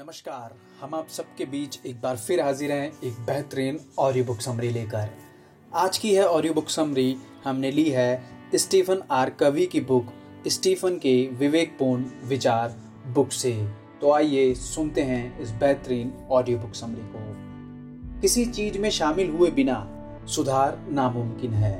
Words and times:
नमस्कार, 0.00 0.54
हम 0.80 0.94
आप 0.94 1.08
सबके 1.08 1.44
बीच 1.44 1.78
एक 1.86 2.00
बार 2.00 2.16
फिर 2.16 2.40
हाजिर 2.40 2.72
हैं 2.72 2.92
एक 3.04 3.14
बेहतरीन 3.14 3.80
ऑडियो 3.98 4.24
बुक 4.24 4.40
समरी 4.40 4.68
लेकर। 4.68 5.08
आज 5.74 5.98
की 5.98 6.14
है 6.14 6.26
ऑडियो 6.28 6.54
बुक 6.54 6.68
समरी 6.68 7.16
हमने 7.44 7.70
ली 7.70 7.90
है 7.90 8.22
स्टीफन 8.54 9.02
आर 9.10 9.30
कवि 9.30 9.66
की 9.66 9.80
बुक 9.80 10.06
स्टीफन 10.46 10.96
के 10.96 11.26
विवेकपूर्ण 11.26 12.04
विचार 12.24 12.76
बुक 13.06 13.32
से। 13.32 13.52
तो 14.00 14.12
आइए 14.12 14.54
सुनते 14.54 15.02
हैं 15.02 15.40
इस 15.40 15.50
बेहतरीन 15.50 16.12
ऑडियो 16.30 16.58
बुक 16.58 16.74
समरी 16.74 17.02
को। 17.04 18.20
किसी 18.20 18.46
चीज़ 18.46 18.78
में 18.78 18.90
शामिल 18.90 19.30
हुए 19.30 19.50
बिना 19.50 19.78
सुधार 20.26 20.86
नामुमकिन 20.90 21.52
है। 21.52 21.76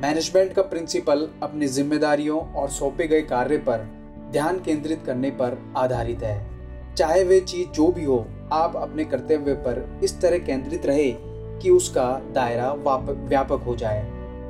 मैनेजमेंट 0.00 0.52
का 0.52 0.62
प्रिंसिपल 0.62 1.28
अपनी 1.42 1.68
जिम्मेदारियों 1.68 2.40
और 2.52 2.70
सौंपे 2.70 3.08
गए 3.08 3.22
कार्य 3.22 3.58
पर 3.58 3.90
ध्यान 4.32 4.60
केंद्रित 4.60 5.02
करने 5.06 5.30
पर 5.30 5.72
आधारित 5.76 6.22
है। 6.22 6.61
चाहे 6.96 7.24
वे 7.24 7.40
चीज़ 7.40 7.68
जो 7.68 7.88
भी 7.88 8.04
हो, 8.04 8.26
आप 8.52 8.76
अपने 8.76 9.04
कर्तव्य 9.04 9.54
पर 9.54 10.00
इस 10.04 10.20
तरह 10.20 10.38
केंद्रित 10.38 10.86
रहे 10.86 11.10
कि 11.58 11.70
उसका 11.70 12.22
दायरा 12.34 12.72
व्यापक 13.10 13.62
हो 13.66 13.76
जाए। 13.76 14.02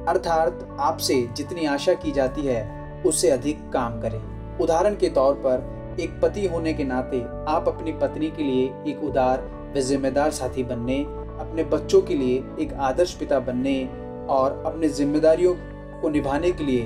अर्थात 0.08 0.76
आपसे 0.80 1.28
जितनी 1.36 1.66
आशा 1.66 1.94
की 1.94 2.12
जाती 2.12 2.42
है, 2.42 3.02
उससे 3.06 3.30
अधिक 3.30 3.70
काम 3.72 4.00
करें। 4.00 4.58
उदाहरण 4.58 4.94
के 4.94 5.08
तौर 5.08 5.34
पर, 5.34 5.82
एक 6.00 6.20
पति 6.22 6.46
होने 6.46 6.72
के 6.72 6.84
नाते 6.84 7.22
आप 7.52 7.64
अपनी 7.68 7.92
पत्नी 7.92 8.30
के 8.30 8.42
लिए 8.42 8.64
एक 8.86 9.04
उदार 9.04 9.72
व 9.76 9.80
जिम्मेदार 9.80 10.30
साथी 10.30 10.64
बनने, 10.64 11.02
अपने 11.40 11.64
बच्चों 11.64 12.02
के 12.02 12.14
लिए 12.14 12.44
एक 12.60 12.72
आदर्श 12.72 13.14
पिता 13.14 13.38
बनने 13.40 13.88
और 14.28 14.62
अपने 14.66 14.88
जिम्मेदारियों 14.88 15.54
को 16.00 16.08
निभाने 16.08 16.52
के 16.52 16.64
लिए 16.64 16.82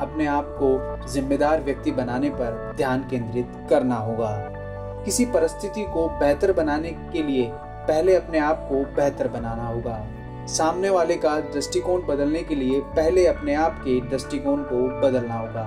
अपने 0.00 0.26
आप 0.26 0.56
को 0.62 1.08
जिम्मेदार 1.08 1.62
व्यक्ति 1.62 1.90
बनाने 1.90 2.30
पर 2.30 2.74
ध्यान 2.76 3.00
केंद्रित 3.00 3.52
करना 3.70 3.94
होगा। 3.94 4.57
किसी 5.04 5.24
परिस्थिति 5.26 5.84
को 5.84 6.08
बेहतर 6.20 6.52
बनाने 6.52 6.90
के 7.12 7.22
लिए 7.22 7.50
पहले 7.88 8.14
अपने 8.16 8.38
आप 8.38 8.66
को 8.68 8.84
बेहतर 8.96 9.28
बनाना 9.28 9.66
होगा। 9.66 10.06
सामने 10.46 10.90
वाले 10.90 11.16
का 11.16 11.38
दृष्टिकोण 11.40 12.06
बदलने 12.06 12.42
के 12.42 12.54
लिए 12.54 12.80
पहले 12.96 13.26
अपने 13.26 13.54
आप 13.54 13.80
के 13.84 14.00
दृष्टिकोण 14.00 14.62
को 14.62 14.86
बदलना 15.00 15.34
होगा। 15.34 15.64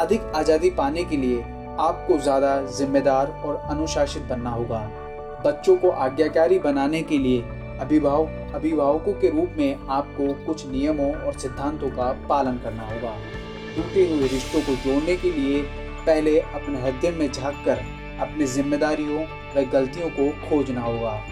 अधिक 0.00 0.32
आज़ादी 0.36 0.70
पाने 0.70 1.04
के 1.04 1.16
लिए 1.16 1.42
आपको 1.80 2.18
ज़्यादा 2.18 2.60
जिम्मेदार 2.68 3.30
और 3.44 3.56
अनुशासित 3.70 4.22
बनना 4.22 4.50
होगा। 4.50 4.80
बच्चों 5.46 5.76
को 5.76 5.90
आज्ञाकारी 5.90 6.58
बनाने 6.58 7.02
के 7.02 7.18
लिए 7.18 7.40
अभिभावक 7.80 8.52
अभिभावकों 8.54 9.12
के 9.12 9.30
रूप 9.30 9.54
में 9.56 9.86
आपको 9.90 10.32
कुछ 10.46 10.66
नियमों 10.66 11.12
और 11.16 11.38
सिद्धांतों 11.38 11.90
का 11.90 12.12
पालन 12.28 12.58
करना 12.58 12.82
होगा। 12.84 13.16
टूटे 13.76 14.06
हुए 14.10 14.28
रिश्तों 14.28 14.60
को 14.60 14.74
जोड़ने 14.84 15.16
के 15.16 15.30
लिए 15.30 15.62
पहले 16.06 16.38
अपने 16.40 16.80
हृदय 16.80 17.10
में 17.10 17.30
झाँक 17.32 17.64
कर 17.64 17.80
अपनी 18.20 18.46
जिम्मेदारियों 18.46 19.24
व 19.56 19.70
गलतियों 19.70 20.10
को 20.10 20.48
खोजना 20.48 20.80
होगा। 20.80 21.24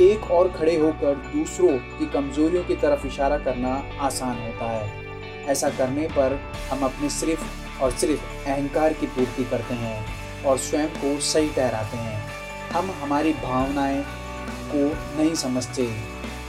एक 0.00 0.30
और 0.30 0.48
खड़े 0.48 0.76
होकर 0.76 1.14
दूसरों 1.14 1.78
की 1.78 2.06
कमजोरियों 2.06 2.64
की 2.64 2.76
तरफ़ 2.76 3.06
इशारा 3.06 3.38
करना 3.38 3.84
आसान 4.00 4.38
होता 4.38 4.70
है। 4.70 5.04
ऐसा 5.46 5.70
करने 5.70 6.06
पर 6.06 6.52
हम 6.70 6.84
अपने 6.84 7.10
सिर्फ़ 7.10 7.44
और 7.82 7.90
सिर्फ़ 7.90 8.48
अहंकार 8.48 8.92
की 8.92 9.06
पूर्ति 9.06 9.44
करते 9.44 9.74
हैं 9.74 10.06
और 10.44 10.58
स्वयं 10.58 10.88
को 10.88 11.20
सही 11.20 11.48
ठहराते 11.48 11.96
हैं। 11.96 12.24
हम 12.72 12.90
हमारी 12.90 13.32
भावनाएँ 13.32 14.04
को 14.74 14.96
नहीं 15.22 15.34
समझते। 15.34 15.96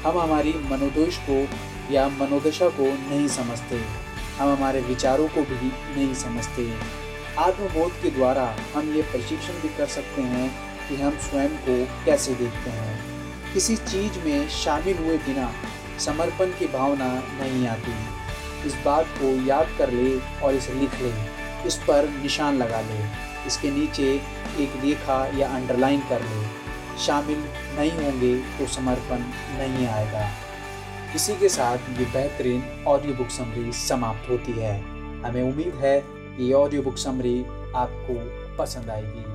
हम 0.05 0.17
हमारी 0.19 0.53
मनोदोष 0.53 1.17
को 1.29 1.47
या 1.93 2.07
मनोदशा 2.07 2.69
को 2.69 2.83
नहीं 2.83 3.27
समझते। 3.27 3.81
हम 4.39 4.53
हमारे 4.53 4.81
विचारों 4.81 5.27
को 5.27 5.41
भी 5.41 5.67
नहीं 5.67 6.13
समझते। 6.13 6.73
आत्मबोध 7.39 7.91
के 8.01 8.09
द्वारा 8.11 8.55
हम 8.75 8.93
ये 8.93 9.01
प्रशिक्षण 9.01 9.53
भी 9.53 9.69
कर 9.69 9.85
सकते 9.85 10.21
हैं 10.21 10.51
कि 10.89 10.95
हम 10.95 11.17
स्वयं 11.17 11.49
को 11.49 12.05
कैसे 12.05 12.35
देखते 12.35 12.69
हैं। 12.69 12.99
किसी 13.53 13.75
चीज़ 13.75 14.19
में 14.19 14.49
शामिल 14.49 14.97
हुए 14.97 15.17
बिना 15.17 15.51
समर्पण 15.99 16.45
की 16.45 16.67
भावना 16.67 17.13
नहीं 17.41 17.67
आती। 17.67 17.93
इस 18.67 18.75
बात 18.85 19.05
को 19.07 19.45
याद 19.47 19.67
कर 19.77 19.91
ले 19.91 20.19
और 20.19 20.55
इसे 20.55 20.73
लिख 20.73 21.01
ले। 21.01 21.13
इस 21.67 21.75
पर 21.75 22.09
निशान 22.09 22.57
लगा 22.57 22.81
ले। 22.81 23.03
इसके 23.47 23.71
नीचे 23.71 24.21
एक 24.59 24.73
रेखा 24.83 25.31
या 25.37 25.47
अंडरलाइन 25.47 25.99
कर 25.99 26.21
ले। 26.21 26.47
शामिल 26.97 27.45
नहीं 27.79 27.91
होंगे 27.91 28.37
तो 28.37 28.67
समर्पण 28.67 29.19
नहीं 29.57 29.87
आएगा। 29.87 30.29
इसी 31.15 31.35
के 31.35 31.49
साथ 31.49 31.77
ये 31.77 32.05
बेहतरीन 32.05 32.85
ऑडियो 32.87 33.13
बुक 33.13 33.29
समरी 33.29 33.71
समाप्त 33.71 34.29
होती 34.29 34.51
है। 34.51 34.81
हमें 35.21 35.43
उम्मीद 35.43 35.73
है 35.75 36.24
ये 36.39 36.53
ऑडियो 36.53 36.81
बुक 36.81 36.97
समरी 36.97 37.43
आपको 37.75 38.13
पसंद 38.57 38.89
आएगी। 38.89 39.34